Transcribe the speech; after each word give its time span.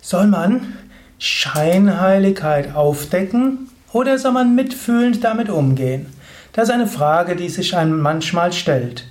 Soll 0.00 0.26
man 0.26 0.72
Scheinheiligkeit 1.18 2.74
aufdecken 2.74 3.68
oder 3.92 4.18
soll 4.18 4.32
man 4.32 4.54
mitfühlend 4.54 5.22
damit 5.22 5.50
umgehen? 5.50 6.15
Das 6.56 6.70
ist 6.70 6.74
eine 6.74 6.86
Frage, 6.86 7.36
die 7.36 7.50
sich 7.50 7.76
einem 7.76 8.00
manchmal 8.00 8.50
stellt. 8.50 9.04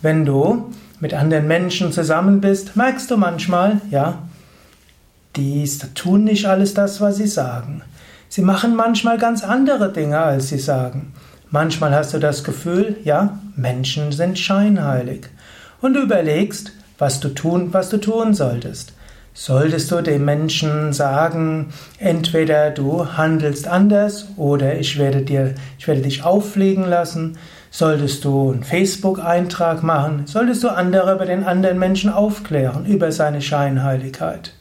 Wenn 0.00 0.24
du 0.24 0.72
mit 1.00 1.12
anderen 1.12 1.48
Menschen 1.48 1.90
zusammen 1.90 2.40
bist, 2.40 2.76
merkst 2.76 3.10
du 3.10 3.16
manchmal, 3.16 3.80
ja, 3.90 4.20
die 5.34 5.68
tun 5.96 6.22
nicht 6.22 6.46
alles 6.46 6.72
das, 6.72 7.00
was 7.00 7.16
sie 7.16 7.26
sagen. 7.26 7.82
Sie 8.28 8.42
machen 8.42 8.76
manchmal 8.76 9.18
ganz 9.18 9.42
andere 9.42 9.92
Dinge, 9.92 10.20
als 10.20 10.50
sie 10.50 10.58
sagen. 10.60 11.12
Manchmal 11.50 11.92
hast 11.92 12.14
du 12.14 12.20
das 12.20 12.44
Gefühl, 12.44 12.96
ja, 13.02 13.40
Menschen 13.56 14.12
sind 14.12 14.38
scheinheilig. 14.38 15.26
Und 15.80 15.94
du 15.94 16.00
überlegst, 16.00 16.70
was 16.98 17.18
du 17.18 17.30
tun, 17.30 17.72
was 17.72 17.88
du 17.88 17.96
tun 17.96 18.34
solltest. 18.34 18.92
Solltest 19.36 19.90
du 19.90 20.00
dem 20.00 20.24
Menschen 20.24 20.92
sagen, 20.92 21.72
entweder 21.98 22.70
du 22.70 23.16
handelst 23.16 23.66
anders 23.66 24.28
oder 24.36 24.78
ich 24.78 24.96
werde 24.96 25.22
dir, 25.22 25.56
ich 25.76 25.88
werde 25.88 26.02
dich 26.02 26.22
auffliegen 26.22 26.84
lassen, 26.84 27.36
solltest 27.72 28.24
du 28.24 28.52
einen 28.52 28.62
Facebook-Eintrag 28.62 29.82
machen, 29.82 30.22
solltest 30.26 30.62
du 30.62 30.68
andere 30.68 31.12
über 31.16 31.26
den 31.26 31.42
anderen 31.42 31.80
Menschen 31.80 32.12
aufklären, 32.12 32.86
über 32.86 33.10
seine 33.10 33.42
Scheinheiligkeit. 33.42 34.54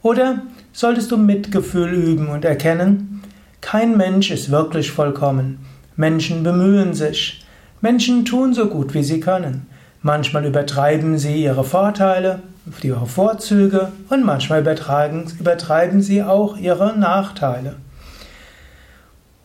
Oder 0.00 0.40
solltest 0.72 1.10
du 1.10 1.18
Mitgefühl 1.18 1.92
üben 1.92 2.28
und 2.28 2.46
erkennen, 2.46 3.22
kein 3.60 3.98
Mensch 3.98 4.30
ist 4.30 4.50
wirklich 4.50 4.92
vollkommen. 4.92 5.58
Menschen 5.94 6.42
bemühen 6.42 6.94
sich. 6.94 7.44
Menschen 7.82 8.24
tun 8.24 8.54
so 8.54 8.68
gut, 8.68 8.94
wie 8.94 9.02
sie 9.02 9.20
können. 9.20 9.66
Manchmal 10.00 10.46
übertreiben 10.46 11.18
sie 11.18 11.42
ihre 11.42 11.64
Vorteile, 11.64 12.40
ihre 12.82 13.06
Vorzüge 13.06 13.92
und 14.08 14.24
manchmal 14.24 14.60
übertreiben, 14.60 16.02
sie 16.02 16.22
auch 16.22 16.56
ihre 16.56 16.96
Nachteile. 16.98 17.76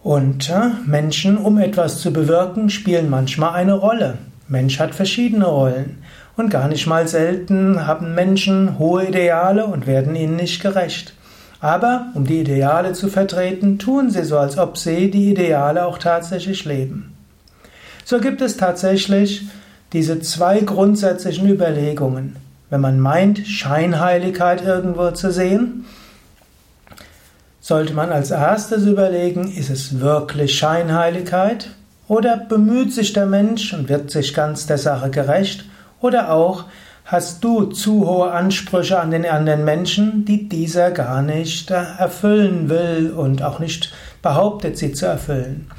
Und 0.04 0.50
äh, 0.50 0.70
Menschen, 0.86 1.38
um 1.38 1.60
etwas 1.60 2.00
zu 2.02 2.12
bewirken, 2.12 2.70
spielen 2.70 3.10
manchmal 3.10 3.54
eine 3.54 3.74
Rolle. 3.74 4.18
Mensch 4.48 4.80
hat 4.80 4.96
verschiedene 4.96 5.46
Rollen. 5.46 6.04
Und 6.36 6.50
gar 6.50 6.68
nicht 6.68 6.88
mal 6.88 7.08
selten 7.08 7.86
haben 7.86 8.16
Menschen 8.16 8.80
hohe 8.80 9.08
Ideale 9.08 9.66
und 9.66 9.86
werden 9.86 10.16
ihnen 10.16 10.38
nicht 10.38 10.62
gerecht. 10.62 11.14
Aber 11.60 12.08
um 12.16 12.26
die 12.26 12.40
Ideale 12.40 12.94
zu 12.94 13.10
vertreten, 13.10 13.78
tun 13.78 14.10
sie 14.10 14.24
so, 14.24 14.40
als 14.40 14.58
ob 14.58 14.78
sie 14.78 15.12
die 15.12 15.30
Ideale 15.30 15.86
auch 15.86 16.00
tatsächlich 16.00 16.66
leben. 16.66 17.16
So 18.04 18.20
gibt 18.20 18.42
es 18.42 18.58
tatsächlich 18.58 19.44
diese 19.94 20.20
zwei 20.22 20.62
grundsätzlichen 20.62 21.48
Überlegungen. 21.48 22.38
Wenn 22.72 22.80
man 22.80 23.02
meint, 23.02 23.46
Scheinheiligkeit 23.46 24.64
irgendwo 24.64 25.12
zu 25.12 25.30
sehen, 25.30 25.84
sollte 27.60 27.94
man 27.94 28.14
als 28.14 28.32
erstes 28.32 28.86
überlegen, 28.86 29.54
ist 29.54 29.70
es 29.70 30.00
wirklich 30.00 30.58
Scheinheiligkeit 30.58 31.72
oder 32.08 32.38
bemüht 32.38 32.94
sich 32.94 33.12
der 33.12 33.26
Mensch 33.26 33.74
und 33.74 33.90
wird 33.90 34.10
sich 34.10 34.34
ganz 34.34 34.68
der 34.68 34.78
Sache 34.78 35.10
gerecht 35.10 35.66
oder 36.00 36.32
auch 36.32 36.64
hast 37.04 37.44
du 37.44 37.66
zu 37.66 38.08
hohe 38.08 38.32
Ansprüche 38.32 39.02
an 39.02 39.12
den 39.12 39.26
anderen 39.26 39.66
Menschen, 39.66 40.24
die 40.24 40.48
dieser 40.48 40.92
gar 40.92 41.22
nicht 41.22 41.72
erfüllen 41.72 42.70
will 42.70 43.12
und 43.12 43.44
auch 43.44 43.60
nicht 43.60 43.94
behauptet, 44.22 44.78
sie 44.78 44.94
zu 44.94 45.08
erfüllen. 45.08 45.70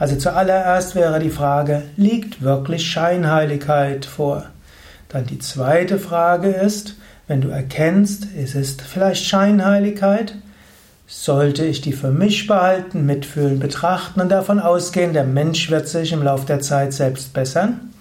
Also 0.00 0.16
zuallererst 0.16 0.96
wäre 0.96 1.20
die 1.20 1.30
Frage, 1.30 1.84
liegt 1.96 2.42
wirklich 2.42 2.90
Scheinheiligkeit 2.90 4.04
vor? 4.04 4.46
Dann 5.10 5.26
die 5.26 5.40
zweite 5.40 5.98
Frage 5.98 6.48
ist, 6.48 6.96
wenn 7.26 7.40
du 7.40 7.48
erkennst, 7.48 8.26
ist 8.36 8.54
es 8.54 8.76
vielleicht 8.76 9.24
Scheinheiligkeit, 9.24 10.34
sollte 11.06 11.64
ich 11.64 11.80
die 11.80 11.92
für 11.92 12.12
mich 12.12 12.46
behalten, 12.46 13.04
mitfühlen, 13.04 13.58
betrachten 13.58 14.20
und 14.20 14.28
davon 14.28 14.60
ausgehen, 14.60 15.12
der 15.12 15.24
Mensch 15.24 15.68
wird 15.68 15.88
sich 15.88 16.12
im 16.12 16.22
Laufe 16.22 16.46
der 16.46 16.60
Zeit 16.60 16.92
selbst 16.92 17.32
bessern? 17.32 17.92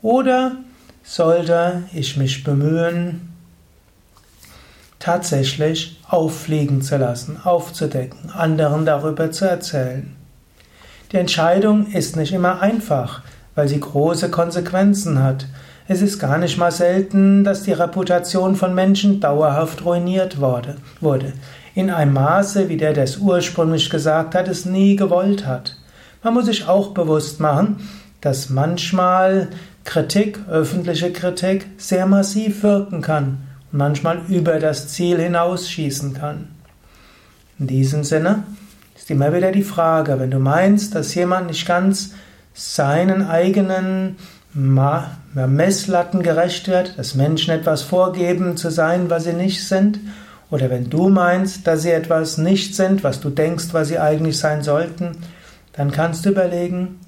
Oder 0.00 0.56
sollte 1.02 1.82
ich 1.92 2.16
mich 2.16 2.44
bemühen, 2.44 3.32
tatsächlich 5.00 6.00
auffliegen 6.08 6.80
zu 6.80 6.96
lassen, 6.96 7.40
aufzudecken, 7.42 8.30
anderen 8.30 8.86
darüber 8.86 9.32
zu 9.32 9.48
erzählen? 9.48 10.14
Die 11.10 11.16
Entscheidung 11.16 11.90
ist 11.90 12.16
nicht 12.16 12.32
immer 12.32 12.60
einfach, 12.60 13.22
weil 13.58 13.66
sie 13.66 13.80
große 13.80 14.30
Konsequenzen 14.30 15.20
hat. 15.20 15.46
Es 15.88 16.00
ist 16.00 16.20
gar 16.20 16.38
nicht 16.38 16.58
mal 16.58 16.70
selten, 16.70 17.42
dass 17.42 17.64
die 17.64 17.72
Reputation 17.72 18.54
von 18.54 18.72
Menschen 18.72 19.18
dauerhaft 19.18 19.84
ruiniert 19.84 20.40
wurde. 20.40 20.76
In 21.74 21.90
einem 21.90 22.12
Maße, 22.12 22.68
wie 22.68 22.76
der, 22.76 22.92
der 22.92 23.02
es 23.02 23.16
ursprünglich 23.16 23.90
gesagt 23.90 24.36
hat, 24.36 24.46
es 24.46 24.64
nie 24.64 24.94
gewollt 24.94 25.44
hat. 25.44 25.76
Man 26.22 26.34
muss 26.34 26.46
sich 26.46 26.68
auch 26.68 26.94
bewusst 26.94 27.40
machen, 27.40 27.80
dass 28.20 28.48
manchmal 28.48 29.48
Kritik, 29.82 30.38
öffentliche 30.48 31.12
Kritik, 31.12 31.66
sehr 31.78 32.06
massiv 32.06 32.62
wirken 32.62 33.02
kann 33.02 33.38
und 33.72 33.78
manchmal 33.78 34.20
über 34.28 34.60
das 34.60 34.86
Ziel 34.86 35.18
hinausschießen 35.18 36.14
kann. 36.14 36.46
In 37.58 37.66
diesem 37.66 38.04
Sinne 38.04 38.44
ist 38.96 39.10
immer 39.10 39.34
wieder 39.34 39.50
die 39.50 39.64
Frage, 39.64 40.20
wenn 40.20 40.30
du 40.30 40.38
meinst, 40.38 40.94
dass 40.94 41.16
jemand 41.16 41.48
nicht 41.48 41.66
ganz 41.66 42.12
seinen 42.58 43.26
eigenen 43.26 44.16
Messlatten 44.52 46.22
gerecht 46.22 46.66
wird, 46.66 46.98
dass 46.98 47.14
Menschen 47.14 47.54
etwas 47.54 47.82
vorgeben 47.82 48.56
zu 48.56 48.70
sein, 48.70 49.08
was 49.10 49.24
sie 49.24 49.32
nicht 49.32 49.66
sind, 49.66 50.00
oder 50.50 50.70
wenn 50.70 50.90
du 50.90 51.08
meinst, 51.08 51.66
dass 51.66 51.82
sie 51.82 51.90
etwas 51.90 52.38
nicht 52.38 52.74
sind, 52.74 53.04
was 53.04 53.20
du 53.20 53.30
denkst, 53.30 53.66
was 53.72 53.88
sie 53.88 53.98
eigentlich 53.98 54.38
sein 54.38 54.62
sollten, 54.62 55.12
dann 55.74 55.92
kannst 55.92 56.24
du 56.24 56.30
überlegen, 56.30 56.98